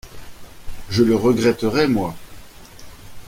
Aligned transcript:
Je 0.89 1.03
le 1.03 1.15
regretterai, 1.15 1.87
moi!… 1.87 2.15